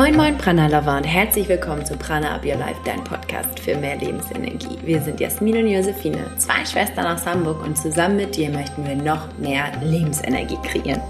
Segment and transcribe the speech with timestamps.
[0.00, 3.76] Moin Moin Prana Lover und herzlich willkommen zu Prana Up Your Life, dein Podcast für
[3.76, 4.78] mehr Lebensenergie.
[4.82, 8.96] Wir sind Jasmin und Josephine, zwei Schwestern aus Hamburg und zusammen mit dir möchten wir
[8.96, 11.02] noch mehr Lebensenergie kreieren.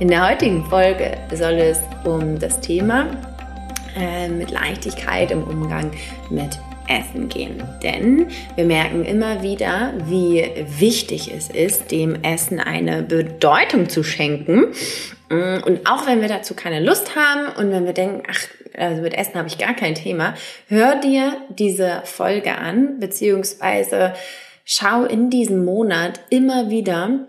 [0.00, 3.06] In der heutigen Folge soll es um das Thema
[3.96, 5.92] äh, mit Leichtigkeit im Umgang
[6.28, 6.58] mit
[6.88, 7.62] Essen gehen.
[7.84, 10.44] Denn wir merken immer wieder, wie
[10.80, 14.72] wichtig es ist, dem Essen eine Bedeutung zu schenken.
[15.28, 19.14] Und auch wenn wir dazu keine Lust haben und wenn wir denken, ach, also mit
[19.14, 20.34] Essen habe ich gar kein Thema,
[20.68, 24.14] hör dir diese Folge an, beziehungsweise
[24.64, 27.26] schau in diesem Monat immer wieder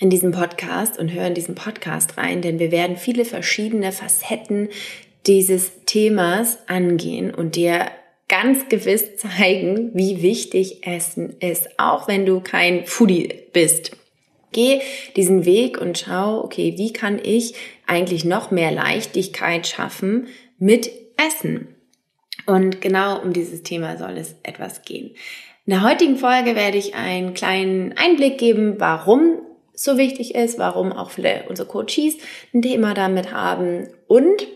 [0.00, 4.68] in diesem Podcast und hör in diesen Podcast rein, denn wir werden viele verschiedene Facetten
[5.26, 7.86] dieses Themas angehen und dir
[8.28, 13.96] ganz gewiss zeigen, wie wichtig Essen ist, auch wenn du kein Foodie bist.
[14.52, 14.80] Geh
[15.16, 17.54] diesen Weg und schau, okay, wie kann ich
[17.86, 21.68] eigentlich noch mehr Leichtigkeit schaffen mit Essen?
[22.46, 25.14] Und genau um dieses Thema soll es etwas gehen.
[25.66, 29.40] In der heutigen Folge werde ich einen kleinen Einblick geben, warum
[29.74, 32.16] so wichtig ist, warum auch viele unsere Coaches
[32.54, 34.46] ein Thema damit haben und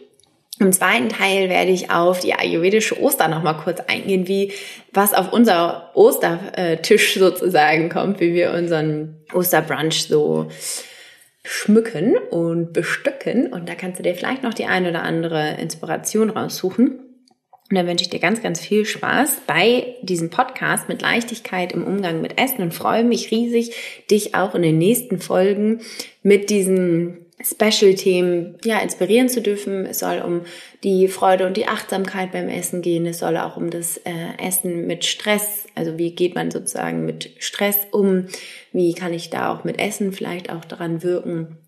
[0.61, 4.53] im zweiten Teil werde ich auf die ayurvedische Oster nochmal kurz eingehen, wie
[4.93, 10.49] was auf unser Ostertisch sozusagen kommt, wie wir unseren Osterbrunch so
[11.43, 13.51] schmücken und bestücken.
[13.51, 17.01] Und da kannst du dir vielleicht noch die eine oder andere Inspiration raussuchen.
[17.71, 21.87] Und dann wünsche ich dir ganz, ganz viel Spaß bei diesem Podcast mit Leichtigkeit im
[21.87, 25.81] Umgang mit Essen und freue mich riesig, dich auch in den nächsten Folgen
[26.23, 29.87] mit diesen Special-Themen ja, inspirieren zu dürfen.
[29.87, 30.43] Es soll um
[30.85, 33.07] die Freude und die Achtsamkeit beim Essen gehen.
[33.07, 37.31] Es soll auch um das äh, Essen mit Stress, also wie geht man sozusagen mit
[37.39, 38.27] Stress um?
[38.73, 41.59] Wie kann ich da auch mit Essen vielleicht auch daran wirken,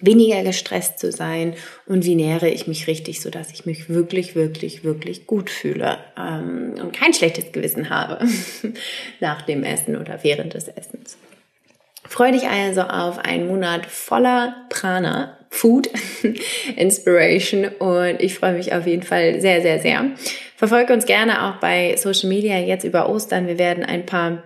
[0.00, 1.54] weniger gestresst zu sein
[1.86, 5.98] und wie nähere ich mich richtig, so dass ich mich wirklich, wirklich, wirklich gut fühle
[6.18, 8.26] ähm, und kein schlechtes Gewissen habe
[9.20, 11.16] nach dem Essen oder während des Essens.
[12.12, 15.88] Freue dich also auf einen Monat voller Prana, Food,
[16.76, 20.10] Inspiration und ich freue mich auf jeden Fall sehr, sehr, sehr.
[20.54, 23.46] Verfolge uns gerne auch bei Social Media jetzt über Ostern.
[23.46, 24.42] Wir werden ein paar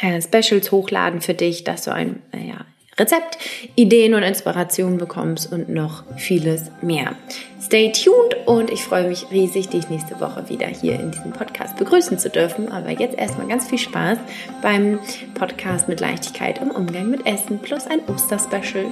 [0.00, 2.66] äh, Specials hochladen für dich, dass du ein, ja,
[2.98, 3.38] Rezept,
[3.74, 7.14] Ideen und Inspirationen bekommst und noch vieles mehr.
[7.60, 11.76] Stay tuned und ich freue mich riesig, dich nächste Woche wieder hier in diesem Podcast
[11.76, 12.72] begrüßen zu dürfen.
[12.72, 14.18] Aber jetzt erstmal ganz viel Spaß
[14.62, 14.98] beim
[15.34, 18.86] Podcast mit Leichtigkeit im Umgang mit Essen plus ein Osterspecial.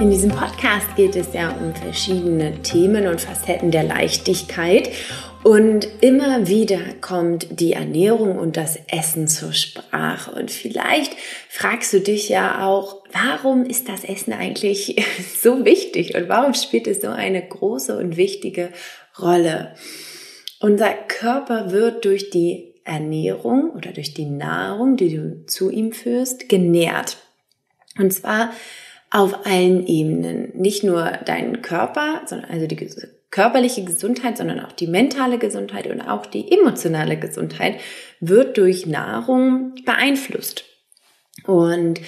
[0.00, 4.88] In diesem Podcast geht es ja um verschiedene Themen und Facetten der Leichtigkeit.
[5.44, 10.32] Und immer wieder kommt die Ernährung und das Essen zur Sprache.
[10.32, 11.14] Und vielleicht
[11.50, 15.04] fragst du dich ja auch, warum ist das Essen eigentlich
[15.42, 18.70] so wichtig und warum spielt es so eine große und wichtige
[19.20, 19.74] Rolle?
[20.60, 26.48] Unser Körper wird durch die Ernährung oder durch die Nahrung, die du zu ihm führst,
[26.48, 27.18] genährt.
[27.98, 28.50] Und zwar
[29.10, 30.52] auf allen Ebenen.
[30.54, 32.88] Nicht nur deinen Körper, sondern also die
[33.30, 37.76] körperliche Gesundheit, sondern auch die mentale Gesundheit und auch die emotionale Gesundheit
[38.20, 40.64] wird durch Nahrung beeinflusst.
[41.46, 42.00] Und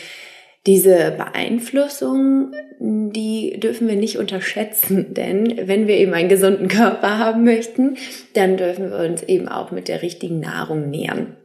[0.67, 7.45] diese Beeinflussung, die dürfen wir nicht unterschätzen, denn wenn wir eben einen gesunden Körper haben
[7.45, 7.97] möchten,
[8.35, 11.37] dann dürfen wir uns eben auch mit der richtigen Nahrung nähern,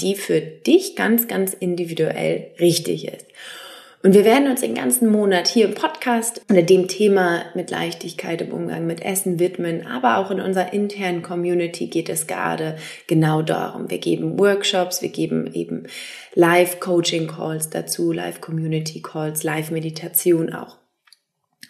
[0.00, 3.26] die für dich ganz, ganz individuell richtig ist.
[4.02, 8.40] Und wir werden uns den ganzen Monat hier im Podcast unter dem Thema mit Leichtigkeit
[8.42, 13.42] im Umgang mit Essen widmen, aber auch in unserer internen Community geht es gerade genau
[13.42, 13.90] darum.
[13.90, 15.88] Wir geben Workshops, wir geben eben
[16.34, 20.76] Live-Coaching-Calls dazu, Live-Community-Calls, Live-Meditation auch.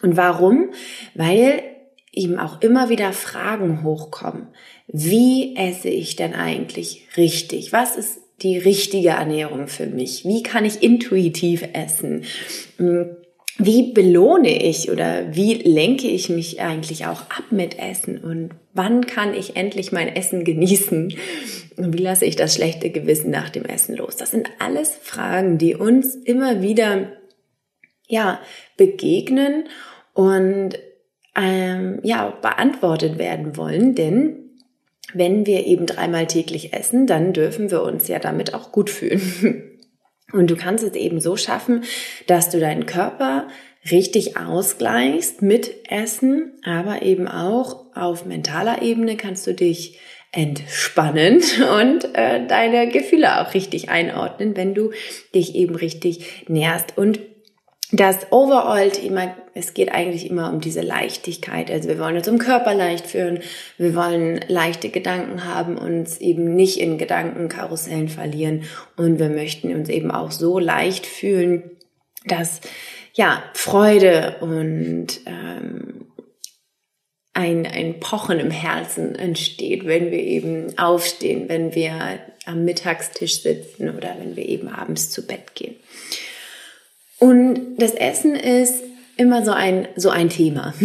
[0.01, 0.71] Und warum?
[1.15, 1.63] Weil
[2.11, 4.47] eben auch immer wieder Fragen hochkommen.
[4.87, 7.71] Wie esse ich denn eigentlich richtig?
[7.73, 10.25] Was ist die richtige Ernährung für mich?
[10.25, 12.23] Wie kann ich intuitiv essen?
[12.77, 13.17] Hm,
[13.59, 18.19] wie belohne ich oder wie lenke ich mich eigentlich auch ab mit Essen?
[18.19, 21.15] Und wann kann ich endlich mein Essen genießen?
[21.77, 24.15] Und wie lasse ich das schlechte Gewissen nach dem Essen los?
[24.15, 27.11] Das sind alles Fragen, die uns immer wieder,
[28.07, 28.39] ja,
[28.77, 29.65] begegnen
[30.13, 30.77] und,
[31.35, 34.46] ähm, ja, beantwortet werden wollen, denn
[35.13, 39.79] wenn wir eben dreimal täglich essen, dann dürfen wir uns ja damit auch gut fühlen.
[40.33, 41.85] Und du kannst es eben so schaffen,
[42.27, 43.47] dass du deinen Körper
[43.89, 49.99] richtig ausgleichst mit Essen, aber eben auch auf mentaler Ebene kannst du dich
[50.33, 51.41] entspannen
[51.79, 54.91] und äh, deine Gefühle auch richtig einordnen, wenn du
[55.33, 56.97] dich eben richtig nährst.
[56.97, 57.19] Und
[57.91, 61.71] das Overall-Thema, es geht eigentlich immer um diese Leichtigkeit.
[61.71, 63.41] Also wir wollen uns im Körper leicht fühlen,
[63.77, 68.63] wir wollen leichte Gedanken haben, uns eben nicht in Gedankenkarussellen verlieren
[68.97, 71.71] und wir möchten uns eben auch so leicht fühlen,
[72.25, 72.59] dass
[73.13, 76.07] ja Freude und ähm,
[77.33, 83.95] ein, ein Pochen im Herzen entsteht, wenn wir eben aufstehen, wenn wir am Mittagstisch sitzen
[83.95, 85.75] oder wenn wir eben abends zu Bett gehen.
[87.19, 88.83] Und das Essen ist
[89.15, 90.73] immer so ein, so ein Thema.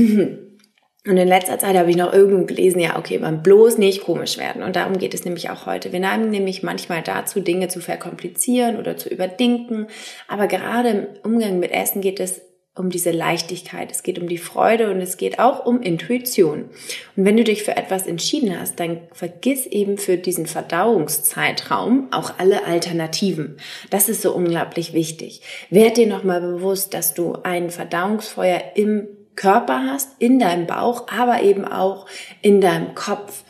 [1.05, 4.39] Und in letzter Zeit habe ich noch irgendwo gelesen, ja, okay, man bloß nicht komisch
[4.39, 4.63] werden.
[4.63, 5.93] Und darum geht es nämlich auch heute.
[5.93, 9.89] Wir neigen nämlich manchmal dazu, Dinge zu verkomplizieren oder zu überdenken.
[10.29, 12.41] Aber gerade im Umgang mit Essen geht es
[12.75, 16.71] um diese Leichtigkeit, es geht um die Freude und es geht auch um Intuition.
[17.17, 22.39] Und wenn du dich für etwas entschieden hast, dann vergiss eben für diesen Verdauungszeitraum auch
[22.39, 23.59] alle Alternativen.
[23.91, 25.43] Das ist so unglaublich wichtig.
[25.69, 31.43] Werd dir nochmal bewusst, dass du ein Verdauungsfeuer im Körper hast, in deinem Bauch, aber
[31.43, 32.07] eben auch
[32.41, 33.45] in deinem Kopf.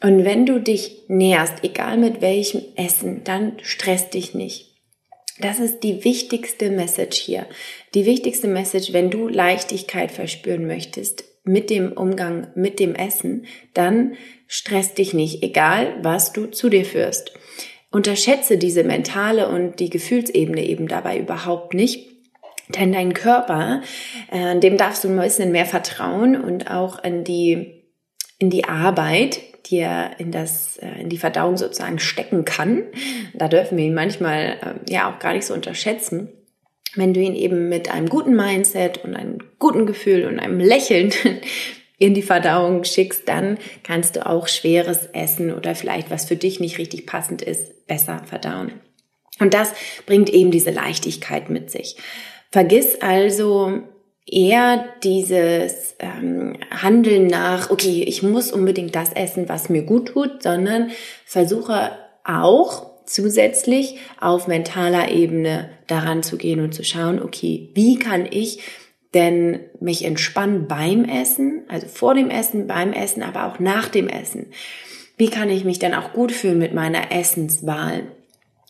[0.00, 4.69] Und wenn du dich nährst, egal mit welchem Essen, dann stress dich nicht.
[5.40, 7.46] Das ist die wichtigste Message hier.
[7.94, 14.14] Die wichtigste Message, wenn du Leichtigkeit verspüren möchtest mit dem Umgang mit dem Essen, dann
[14.46, 17.32] stress dich nicht, egal was du zu dir führst.
[17.90, 22.08] Unterschätze diese mentale und die Gefühlsebene eben dabei überhaupt nicht.
[22.68, 23.82] Denn dein Körper,
[24.30, 27.84] äh, dem darfst du ein bisschen mehr vertrauen und auch in die,
[28.38, 32.84] in die Arbeit, die er in, das, äh, in die Verdauung sozusagen stecken kann.
[33.34, 36.28] Da dürfen wir ihn manchmal äh, ja auch gar nicht so unterschätzen.
[36.96, 41.12] Wenn du ihn eben mit einem guten Mindset und einem guten Gefühl und einem Lächeln
[41.98, 46.58] in die Verdauung schickst, dann kannst du auch schweres Essen oder vielleicht was für dich
[46.58, 48.72] nicht richtig passend ist, besser verdauen.
[49.38, 49.72] Und das
[50.06, 51.96] bringt eben diese Leichtigkeit mit sich.
[52.50, 53.82] Vergiss also
[54.26, 60.42] eher dieses ähm, Handeln nach, okay, ich muss unbedingt das essen, was mir gut tut,
[60.42, 60.90] sondern
[61.24, 61.92] versuche
[62.24, 68.60] auch zusätzlich auf mentaler Ebene daran zu gehen und zu schauen, okay, wie kann ich
[69.14, 74.08] denn mich entspannen beim Essen, also vor dem Essen, beim Essen, aber auch nach dem
[74.08, 74.46] Essen.
[75.16, 78.04] Wie kann ich mich dann auch gut fühlen mit meiner Essenswahl?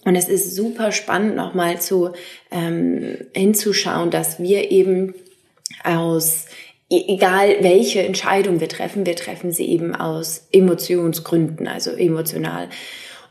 [0.05, 2.13] Und es ist super spannend, nochmal zu
[2.51, 5.15] ähm, hinzuschauen, dass wir eben
[5.85, 6.47] aus,
[6.91, 12.69] e-, egal welche Entscheidung wir treffen, wir treffen sie eben aus Emotionsgründen, also emotional.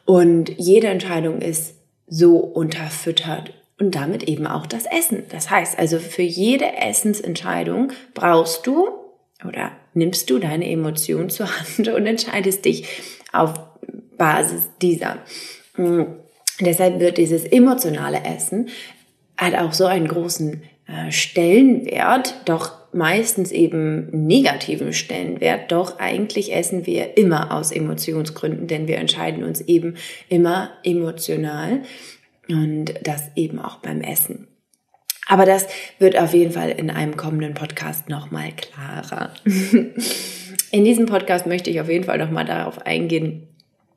[0.06, 1.76] Und jede Entscheidung ist
[2.08, 5.24] so unterfüttert und damit eben auch das Essen.
[5.30, 8.90] Das heißt also, für jede Essensentscheidung brauchst du
[9.48, 12.88] oder nimmst du deine Emotion zur Hand und entscheidest dich
[13.32, 13.54] auf
[14.18, 15.20] Basis dieser.
[15.78, 16.08] Und hm.
[16.60, 18.70] deshalb wird dieses emotionale Essen
[19.38, 20.64] hat auch so einen großen
[21.12, 28.98] Stellenwert, doch meistens eben negativen Stellenwert, doch eigentlich essen wir immer aus Emotionsgründen, denn wir
[28.98, 29.96] entscheiden uns eben
[30.28, 31.84] immer emotional
[32.50, 34.48] und das eben auch beim Essen.
[35.28, 35.68] Aber das
[36.00, 39.32] wird auf jeden Fall in einem kommenden Podcast nochmal klarer.
[40.72, 43.48] In diesem Podcast möchte ich auf jeden Fall nochmal darauf eingehen,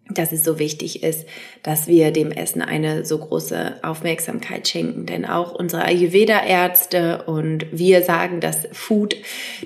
[0.09, 1.27] dass es so wichtig ist,
[1.63, 5.07] dass wir dem Essen eine so große Aufmerksamkeit schenken.
[5.07, 9.17] Denn auch unsere Ayurveda-Ärzte und wir sagen, dass Food,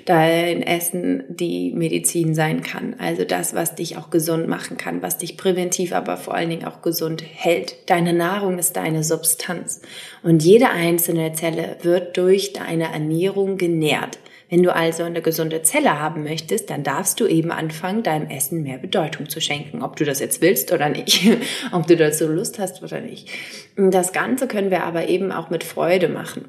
[0.05, 2.95] dein Essen, die Medizin sein kann.
[2.99, 6.65] Also das, was dich auch gesund machen kann, was dich präventiv, aber vor allen Dingen
[6.65, 7.75] auch gesund hält.
[7.87, 9.81] Deine Nahrung ist deine Substanz.
[10.23, 14.19] Und jede einzelne Zelle wird durch deine Ernährung genährt.
[14.49, 18.63] Wenn du also eine gesunde Zelle haben möchtest, dann darfst du eben anfangen, deinem Essen
[18.63, 21.27] mehr Bedeutung zu schenken, ob du das jetzt willst oder nicht,
[21.71, 23.29] ob du dazu Lust hast oder nicht.
[23.75, 26.45] Das Ganze können wir aber eben auch mit Freude machen.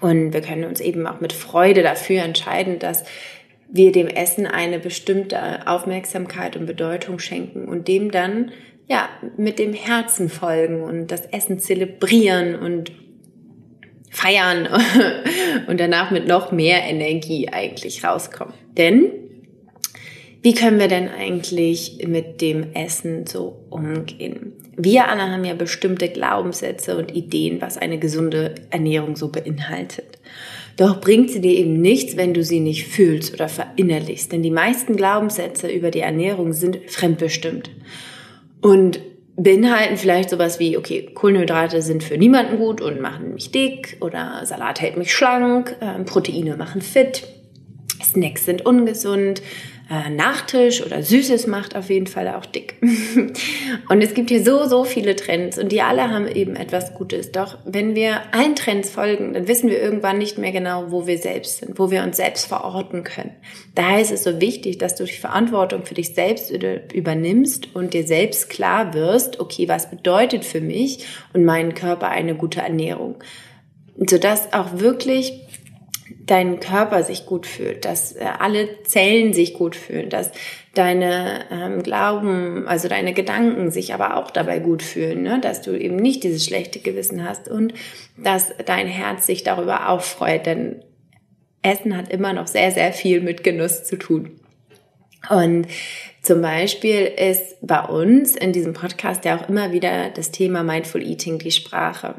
[0.00, 3.04] Und wir können uns eben auch mit Freude dafür entscheiden, dass
[3.68, 8.52] wir dem Essen eine bestimmte Aufmerksamkeit und Bedeutung schenken und dem dann
[8.88, 12.92] ja mit dem Herzen folgen und das Essen zelebrieren und
[14.10, 14.68] feiern
[15.66, 18.54] und danach mit noch mehr Energie eigentlich rauskommen.
[18.76, 19.10] Denn
[20.42, 24.52] wie können wir denn eigentlich mit dem Essen so umgehen?
[24.76, 30.18] Wir alle haben ja bestimmte Glaubenssätze und Ideen, was eine gesunde Ernährung so beinhaltet.
[30.76, 34.30] Doch bringt sie dir eben nichts, wenn du sie nicht fühlst oder verinnerlichst.
[34.30, 37.70] Denn die meisten Glaubenssätze über die Ernährung sind fremdbestimmt.
[38.60, 39.00] Und
[39.36, 44.44] beinhalten vielleicht sowas wie, okay, Kohlenhydrate sind für niemanden gut und machen mich dick oder
[44.44, 47.26] Salat hält mich schlank, äh, Proteine machen fit,
[48.02, 49.42] Snacks sind ungesund,
[49.88, 52.74] äh, Nachtisch oder Süßes macht auf jeden Fall auch dick.
[53.88, 57.30] und es gibt hier so, so viele Trends und die alle haben eben etwas Gutes.
[57.30, 61.18] Doch wenn wir allen Trends folgen, dann wissen wir irgendwann nicht mehr genau, wo wir
[61.18, 63.30] selbst sind, wo wir uns selbst verorten können.
[63.76, 68.04] Daher ist es so wichtig, dass du die Verantwortung für dich selbst übernimmst und dir
[68.04, 73.22] selbst klar wirst, okay, was bedeutet für mich und meinen Körper eine gute Ernährung?
[73.98, 75.45] Sodass auch wirklich
[76.26, 80.32] dein Körper sich gut fühlt, dass äh, alle Zellen sich gut fühlen, dass
[80.74, 85.40] deine ähm, Glauben, also deine Gedanken sich aber auch dabei gut fühlen, ne?
[85.40, 87.72] dass du eben nicht dieses schlechte Gewissen hast und
[88.16, 90.82] dass dein Herz sich darüber auch freut, denn
[91.62, 94.40] Essen hat immer noch sehr, sehr viel mit Genuss zu tun.
[95.28, 95.66] Und
[96.26, 101.00] zum Beispiel ist bei uns in diesem Podcast ja auch immer wieder das Thema Mindful
[101.00, 102.16] Eating die Sprache.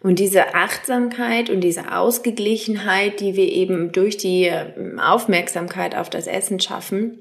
[0.00, 6.26] Und diese Achtsamkeit und diese Ausgeglichenheit, die wir eben durch die ähm, Aufmerksamkeit auf das
[6.26, 7.18] Essen schaffen,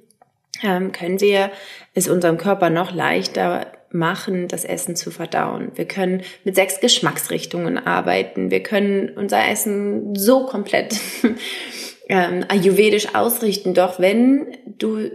[0.63, 1.51] ähm, können wir
[1.93, 5.71] es unserem Körper noch leichter machen, das Essen zu verdauen.
[5.75, 8.51] Wir können mit sechs Geschmacksrichtungen arbeiten.
[8.51, 10.99] Wir können unser Essen so komplett
[12.09, 13.73] ähm, ayurvedisch ausrichten.
[13.73, 15.09] Doch wenn du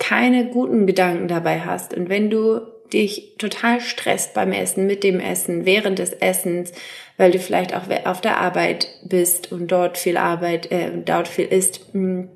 [0.00, 5.20] keine guten Gedanken dabei hast und wenn du dich total stresst beim Essen, mit dem
[5.20, 6.72] Essen, während des Essens,
[7.16, 11.46] weil du vielleicht auch auf der Arbeit bist und dort viel Arbeit, äh, dort viel
[11.46, 12.28] isst, hm,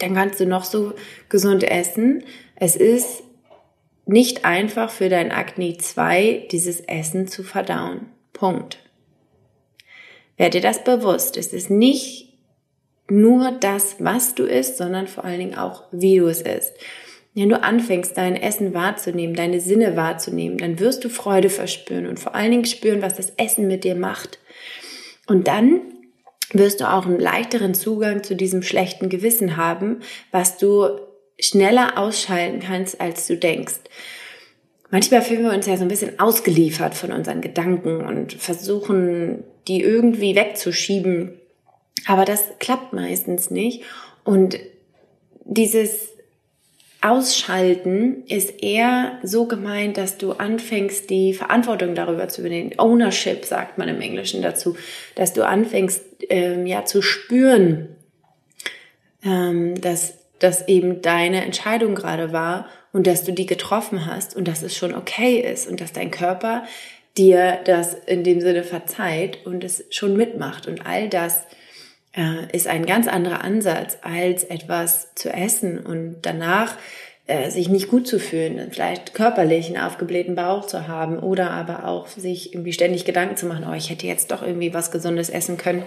[0.00, 0.94] dann kannst du noch so
[1.28, 2.24] gesund essen.
[2.56, 3.22] Es ist
[4.06, 8.06] nicht einfach für dein Akne 2 dieses Essen zu verdauen.
[8.32, 8.78] Punkt.
[10.36, 11.36] Werde dir das bewusst.
[11.36, 12.23] Es ist nicht
[13.08, 16.72] nur das, was du isst, sondern vor allen Dingen auch, wie du es isst.
[17.34, 22.20] Wenn du anfängst, dein Essen wahrzunehmen, deine Sinne wahrzunehmen, dann wirst du Freude verspüren und
[22.20, 24.38] vor allen Dingen spüren, was das Essen mit dir macht.
[25.26, 25.80] Und dann
[26.52, 30.88] wirst du auch einen leichteren Zugang zu diesem schlechten Gewissen haben, was du
[31.40, 33.80] schneller ausschalten kannst, als du denkst.
[34.90, 39.82] Manchmal fühlen wir uns ja so ein bisschen ausgeliefert von unseren Gedanken und versuchen, die
[39.82, 41.40] irgendwie wegzuschieben
[42.06, 43.82] aber das klappt meistens nicht.
[44.24, 44.58] Und
[45.44, 46.14] dieses
[47.00, 52.72] Ausschalten ist eher so gemeint, dass du anfängst, die Verantwortung darüber zu übernehmen.
[52.78, 54.74] Ownership sagt man im Englischen dazu,
[55.14, 57.90] dass du anfängst, ähm, ja, zu spüren,
[59.22, 64.48] ähm, dass das eben deine Entscheidung gerade war und dass du die getroffen hast und
[64.48, 66.64] dass es schon okay ist und dass dein Körper
[67.18, 71.46] dir das in dem Sinne verzeiht und es schon mitmacht und all das
[72.52, 76.76] ist ein ganz anderer Ansatz, als etwas zu essen und danach
[77.26, 81.88] äh, sich nicht gut zu fühlen, vielleicht körperlich einen aufgeblähten Bauch zu haben oder aber
[81.88, 85.30] auch sich irgendwie ständig Gedanken zu machen, oh, ich hätte jetzt doch irgendwie was Gesundes
[85.30, 85.84] essen können.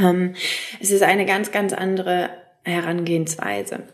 [0.00, 0.34] Ähm,
[0.80, 2.30] es ist eine ganz, ganz andere
[2.64, 3.84] Herangehensweise.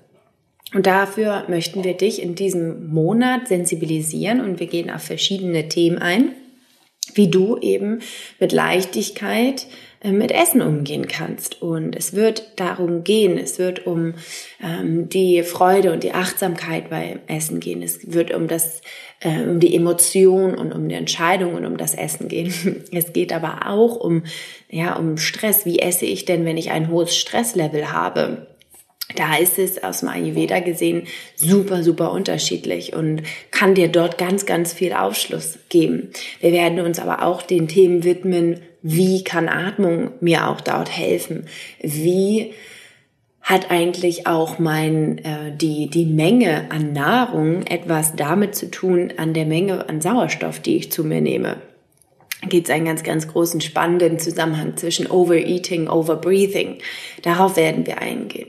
[0.72, 5.98] Und dafür möchten wir dich in diesem Monat sensibilisieren und wir gehen auf verschiedene Themen
[5.98, 6.32] ein,
[7.14, 8.00] wie du eben
[8.40, 9.66] mit Leichtigkeit äh,
[10.12, 11.62] mit Essen umgehen kannst.
[11.62, 14.14] Und es wird darum gehen, es wird um
[14.62, 17.82] ähm, die Freude und die Achtsamkeit beim Essen gehen.
[17.82, 18.82] Es wird um das,
[19.20, 22.52] äh, um die Emotion und um die Entscheidung und um das Essen gehen.
[22.92, 24.24] Es geht aber auch um,
[24.68, 25.64] ja, um Stress.
[25.64, 28.53] Wie esse ich denn, wenn ich ein hohes Stresslevel habe?
[29.16, 31.06] Da ist es aus dem Ayurveda gesehen
[31.36, 36.10] super, super unterschiedlich und kann dir dort ganz, ganz viel Aufschluss geben.
[36.40, 41.46] Wir werden uns aber auch den Themen widmen, wie kann Atmung mir auch dort helfen?
[41.80, 42.52] Wie
[43.40, 49.32] hat eigentlich auch mein äh, die die Menge an Nahrung etwas damit zu tun an
[49.32, 51.56] der Menge an Sauerstoff, die ich zu mir nehme?
[52.48, 56.78] Gibt es einen ganz ganz großen spannenden Zusammenhang zwischen Overeating, Overbreathing.
[57.22, 58.48] Darauf werden wir eingehen.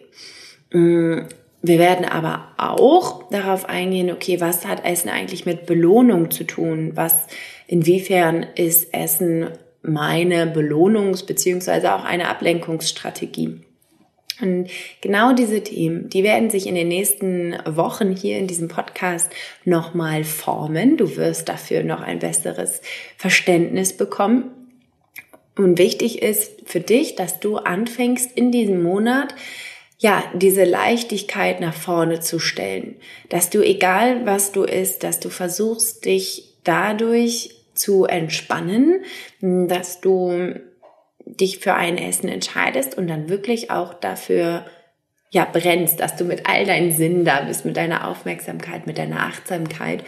[0.71, 1.21] Mm,
[1.61, 6.91] wir werden aber auch darauf eingehen, okay, was hat Essen eigentlich mit Belohnung zu tun?
[6.95, 7.27] Was,
[7.67, 9.49] inwiefern ist Essen
[9.81, 13.61] meine Belohnungs- beziehungsweise auch eine Ablenkungsstrategie.
[14.41, 14.69] Und
[15.01, 19.31] genau diese Themen, die werden sich in den nächsten Wochen hier in diesem Podcast
[19.63, 20.97] nochmal formen.
[20.97, 22.81] Du wirst dafür noch ein besseres
[23.17, 24.51] Verständnis bekommen.
[25.55, 29.33] Und wichtig ist für dich, dass du anfängst in diesem Monat
[29.97, 32.95] ja, diese Leichtigkeit nach vorne zu stellen,
[33.29, 39.03] dass du egal was du isst, dass du versuchst dich dadurch zu entspannen,
[39.41, 40.55] dass du
[41.25, 44.65] dich für ein Essen entscheidest und dann wirklich auch dafür
[45.31, 49.21] ja brennst, dass du mit all deinen Sinnen da bist, mit deiner Aufmerksamkeit, mit deiner
[49.21, 50.03] Achtsamkeit.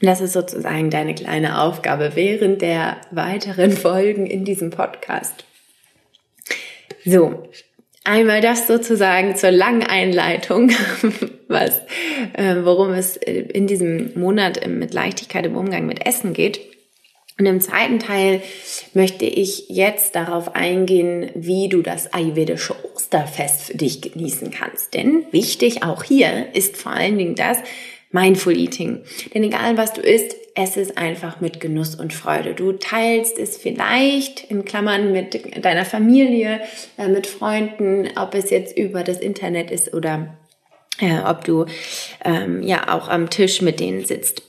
[0.00, 5.44] Das ist sozusagen deine kleine Aufgabe während der weiteren Folgen in diesem Podcast.
[7.04, 7.48] So,
[8.06, 10.70] Einmal das sozusagen zur langen Einleitung,
[11.48, 11.80] was,
[12.34, 16.60] äh, worum es in diesem Monat mit Leichtigkeit im Umgang mit Essen geht.
[17.38, 18.42] Und im zweiten Teil
[18.92, 24.94] möchte ich jetzt darauf eingehen, wie du das ayurvedische Osterfest für dich genießen kannst.
[24.94, 27.58] Denn wichtig auch hier ist vor allen Dingen das
[28.12, 29.02] Mindful Eating.
[29.32, 32.54] Denn egal was du isst, es ist einfach mit Genuss und Freude.
[32.54, 36.60] Du teilst es vielleicht in Klammern mit deiner Familie,
[36.96, 40.36] äh, mit Freunden, ob es jetzt über das Internet ist oder
[41.00, 41.66] äh, ob du
[42.24, 44.42] ähm, ja auch am Tisch mit denen sitst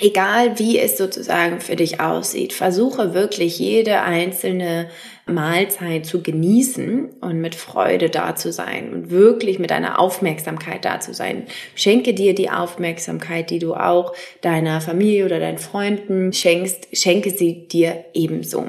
[0.00, 4.88] egal wie es sozusagen für dich aussieht, versuche wirklich jede einzelne
[5.30, 11.00] Mahlzeit zu genießen und mit Freude da zu sein und wirklich mit deiner Aufmerksamkeit da
[11.00, 11.44] zu sein.
[11.74, 17.68] Schenke dir die Aufmerksamkeit, die du auch deiner Familie oder deinen Freunden schenkst, schenke sie
[17.68, 18.66] dir ebenso.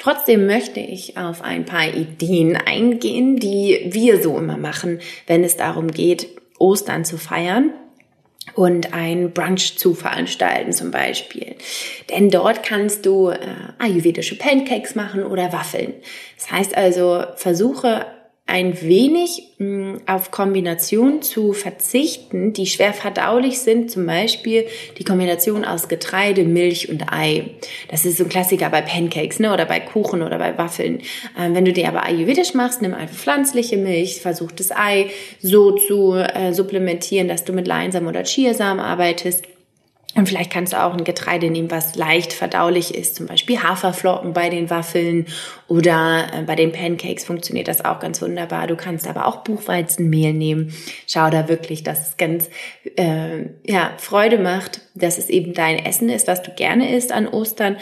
[0.00, 5.56] Trotzdem möchte ich auf ein paar Ideen eingehen, die wir so immer machen, wenn es
[5.56, 6.28] darum geht,
[6.58, 7.72] Ostern zu feiern
[8.54, 11.56] und ein Brunch zu veranstalten zum Beispiel.
[12.10, 13.38] Denn dort kannst du äh,
[13.78, 15.94] ayurvedische Pancakes machen oder Waffeln.
[16.36, 18.06] Das heißt also, versuche
[18.46, 24.66] ein wenig mh, hm, auf Kombinationen zu verzichten, die schwer verdaulich sind, zum Beispiel
[24.98, 27.50] die Kombination aus Getreide, Milch und Ei.
[27.88, 29.52] Das ist so ein Klassiker bei Pancakes ne?
[29.52, 31.00] oder bei Kuchen oder bei Waffeln.
[31.38, 35.10] Ähm, wenn du die aber ayurvedisch machst, nimm einfach pflanzliche Milch, versuch das Ei
[35.40, 39.44] so zu äh, supplementieren, dass du mit Leinsamen oder Chiasamen arbeitest
[40.16, 44.32] und vielleicht kannst du auch ein Getreide nehmen, was leicht verdaulich ist, zum Beispiel Haferflocken
[44.32, 45.26] bei den Waffeln
[45.66, 48.66] oder äh, bei den Pancakes funktioniert das auch ganz wunderbar.
[48.66, 50.74] Du kannst aber auch Buchweizenmehl nehmen.
[51.06, 52.50] Schau da wirklich, dass es ganz
[52.96, 57.26] äh, ja, Freude macht, dass es eben dein Essen ist, was du gerne isst an
[57.26, 57.76] Ostern.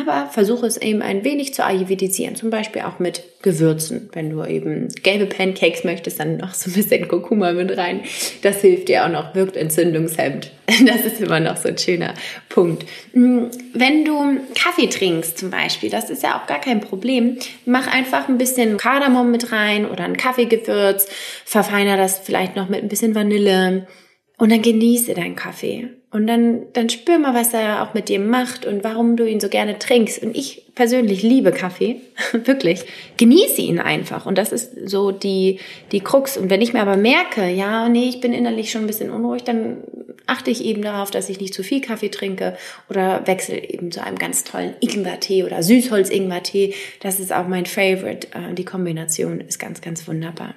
[0.00, 4.10] Aber versuche es eben ein wenig zu ayurvedisieren, zum Beispiel auch mit Gewürzen.
[4.12, 8.00] Wenn du eben gelbe Pancakes möchtest, dann noch so ein bisschen Kurkuma mit rein.
[8.42, 10.50] Das hilft dir auch noch, wirkt entzündungshemmend.
[10.86, 12.14] Das ist immer noch so ein schöner
[12.50, 12.84] Punkt.
[13.12, 17.86] Hm, wenn du Kaffee trinkst zum Beispiel, das ist ja auch gar kein Problem, mach
[17.86, 21.08] einfach ein bisschen Kardamom mit rein oder ein Kaffeegewürz,
[21.44, 23.86] verfeiner das vielleicht noch mit ein bisschen Vanille
[24.38, 25.90] und dann genieße deinen Kaffee.
[26.10, 29.40] Und dann, dann spür mal, was er auch mit dir macht und warum du ihn
[29.40, 30.22] so gerne trinkst.
[30.22, 32.00] Und ich persönlich liebe Kaffee,
[32.32, 32.84] wirklich.
[33.18, 34.24] Genieße ihn einfach.
[34.24, 35.58] Und das ist so die,
[35.92, 36.38] die Krux.
[36.38, 39.44] Und wenn ich mir aber merke, ja, nee, ich bin innerlich schon ein bisschen unruhig,
[39.44, 39.84] dann
[40.28, 42.56] achte ich eben darauf, dass ich nicht zu viel Kaffee trinke
[42.88, 46.74] oder wechsle eben zu einem ganz tollen Ingwertee oder Süßholz-Ingwertee.
[47.00, 48.28] Das ist auch mein Favorite.
[48.32, 50.54] Äh, die Kombination ist ganz, ganz wunderbar.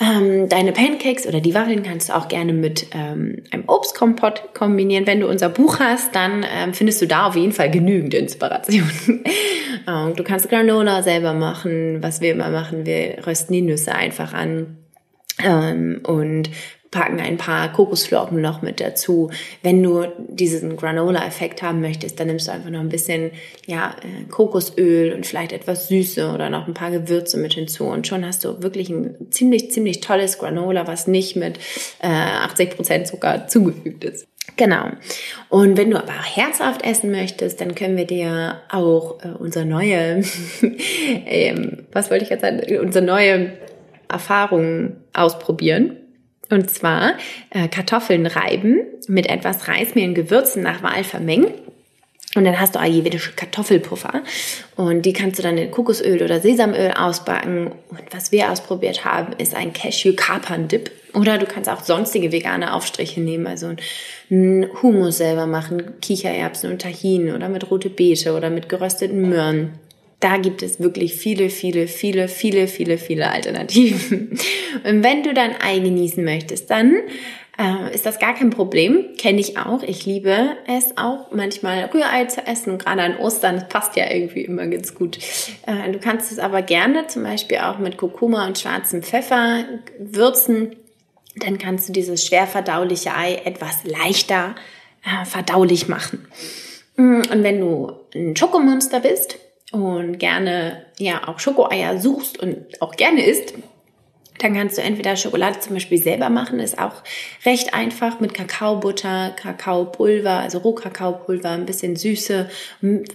[0.00, 5.06] Ähm, deine Pancakes oder die Waffeln kannst du auch gerne mit ähm, einem Obstkompott kombinieren.
[5.06, 8.88] Wenn du unser Buch hast, dann ähm, findest du da auf jeden Fall genügend Inspiration.
[10.16, 12.02] du kannst Granola selber machen.
[12.02, 14.76] Was wir immer machen, wir rösten die Nüsse einfach an
[16.02, 16.50] und
[16.90, 19.30] packen ein paar Kokosflocken noch mit dazu.
[19.62, 23.30] Wenn du diesen Granola-Effekt haben möchtest, dann nimmst du einfach noch ein bisschen
[23.66, 27.84] ja, äh, Kokosöl und vielleicht etwas Süße oder noch ein paar Gewürze mit hinzu.
[27.84, 31.58] Und schon hast du wirklich ein ziemlich, ziemlich tolles Granola, was nicht mit
[32.00, 34.26] äh, 80% Zucker zugefügt ist.
[34.56, 34.90] Genau.
[35.48, 40.24] Und wenn du aber herzhaft essen möchtest, dann können wir dir auch äh, unsere neue,
[41.26, 43.52] ähm, was wollte ich jetzt sagen, unsere neue
[44.08, 45.99] Erfahrung ausprobieren.
[46.50, 47.14] Und zwar
[47.50, 51.52] äh, Kartoffeln reiben, mit etwas Reismehl und Gewürzen nach Wahl vermengen.
[52.36, 54.22] Und dann hast du ayurvedische Kartoffelpuffer.
[54.76, 57.72] Und die kannst du dann in Kokosöl oder Sesamöl ausbacken.
[57.88, 60.90] Und was wir ausprobiert haben, ist ein Cashew-Kapern-Dip.
[61.14, 63.74] Oder du kannst auch sonstige vegane Aufstriche nehmen, also
[64.30, 69.72] einen Hummus selber machen, Kichererbsen und Tahin oder mit rote Beete oder mit gerösteten Möhren
[70.20, 74.38] da gibt es wirklich viele, viele, viele, viele, viele, viele Alternativen.
[74.84, 76.94] Und wenn du dein Ei genießen möchtest, dann
[77.58, 79.16] äh, ist das gar kein Problem.
[79.18, 79.82] Kenne ich auch.
[79.82, 82.76] Ich liebe es auch, manchmal Rührei zu essen.
[82.76, 85.18] Gerade an Ostern, das passt ja irgendwie immer ganz gut.
[85.66, 89.64] Äh, du kannst es aber gerne zum Beispiel auch mit Kurkuma und schwarzem Pfeffer
[89.98, 90.76] würzen.
[91.36, 94.54] Dann kannst du dieses schwer verdauliche Ei etwas leichter
[95.02, 96.26] äh, verdaulich machen.
[96.96, 99.38] Und wenn du ein Schokomonster bist,
[99.72, 103.54] und gerne ja auch Schokoeier suchst und auch gerne isst,
[104.40, 107.02] dann kannst du entweder Schokolade zum Beispiel selber machen, ist auch
[107.44, 112.48] recht einfach mit Kakaobutter, Kakaopulver, also Rohkakaopulver, ein bisschen Süße.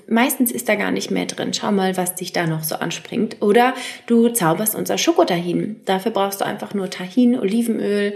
[0.08, 1.54] Meistens ist da gar nicht mehr drin.
[1.54, 3.42] Schau mal, was dich da noch so anspringt.
[3.42, 3.74] Oder
[4.06, 5.82] du zauberst unser Schokotahin.
[5.86, 8.16] Dafür brauchst du einfach nur Tahin, Olivenöl,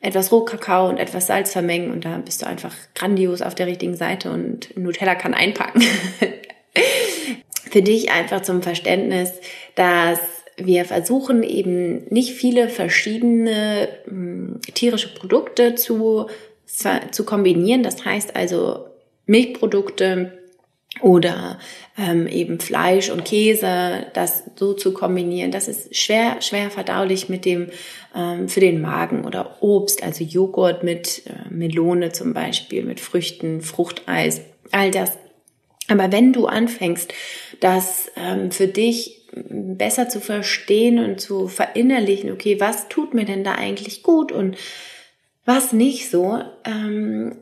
[0.00, 3.96] etwas Rohkakao und etwas Salz vermengen und da bist du einfach grandios auf der richtigen
[3.96, 5.82] Seite und Nutella kann einpacken.
[7.70, 9.32] für dich einfach zum Verständnis,
[9.74, 10.18] dass
[10.56, 16.26] wir versuchen eben nicht viele verschiedene äh, tierische Produkte zu,
[16.66, 17.82] zu kombinieren.
[17.82, 18.86] Das heißt also
[19.26, 20.40] Milchprodukte,
[21.00, 21.58] oder
[21.96, 27.44] ähm, eben Fleisch und Käse, das so zu kombinieren, das ist schwer, schwer verdaulich mit
[27.44, 27.68] dem
[28.14, 33.60] ähm, für den Magen oder Obst, also Joghurt mit äh, Melone zum Beispiel, mit Früchten,
[33.60, 35.16] Fruchteis, all das.
[35.90, 37.12] Aber wenn du anfängst,
[37.60, 43.44] das ähm, für dich besser zu verstehen und zu verinnerlichen, okay, was tut mir denn
[43.44, 44.56] da eigentlich gut und
[45.44, 47.36] was nicht so, ähm,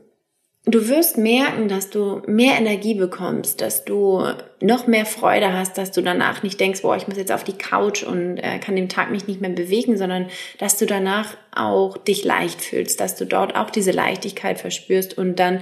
[0.65, 4.23] du wirst merken, dass du mehr Energie bekommst, dass du
[4.61, 7.57] noch mehr Freude hast, dass du danach nicht denkst, boah, ich muss jetzt auf die
[7.57, 11.97] Couch und äh, kann den Tag mich nicht mehr bewegen, sondern dass du danach auch
[11.97, 15.61] dich leicht fühlst, dass du dort auch diese Leichtigkeit verspürst und dann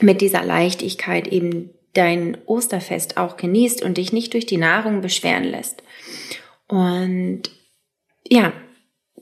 [0.00, 5.44] mit dieser Leichtigkeit eben dein Osterfest auch genießt und dich nicht durch die Nahrung beschweren
[5.44, 5.82] lässt.
[6.68, 7.42] Und
[8.28, 8.52] ja,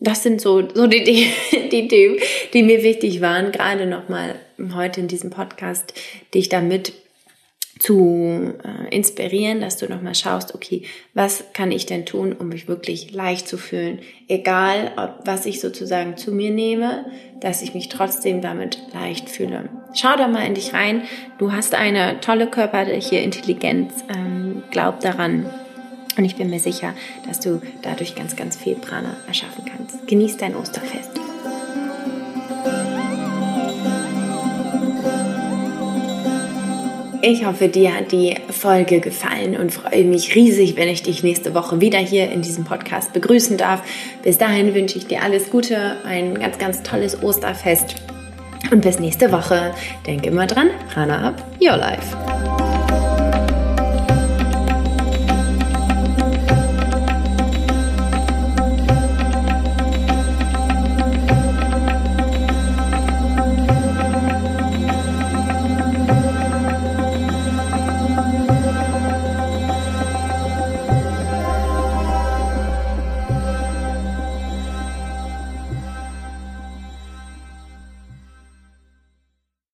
[0.00, 1.28] das sind so, so die, die,
[1.70, 2.18] die Themen,
[2.52, 4.36] die mir wichtig waren, gerade nochmal
[4.74, 5.94] heute in diesem Podcast,
[6.34, 6.92] dich damit
[7.78, 10.82] zu äh, inspirieren, dass du nochmal schaust, okay,
[11.14, 14.00] was kann ich denn tun, um mich wirklich leicht zu fühlen?
[14.28, 17.06] Egal, ob, was ich sozusagen zu mir nehme,
[17.40, 19.68] dass ich mich trotzdem damit leicht fühle.
[19.94, 21.02] Schau da mal in dich rein.
[21.38, 23.92] Du hast eine tolle körperliche Intelligenz.
[24.14, 25.46] Ähm, glaub daran.
[26.16, 26.94] Und ich bin mir sicher,
[27.26, 30.06] dass du dadurch ganz, ganz viel Prana erschaffen kannst.
[30.06, 31.21] Genieß dein Osterfest.
[37.24, 41.54] Ich hoffe, dir hat die Folge gefallen und freue mich riesig, wenn ich dich nächste
[41.54, 43.84] Woche wieder hier in diesem Podcast begrüßen darf.
[44.24, 47.94] Bis dahin wünsche ich dir alles Gute, ein ganz, ganz tolles Osterfest
[48.72, 49.72] und bis nächste Woche.
[50.04, 52.61] Denke immer dran, Prana up your life.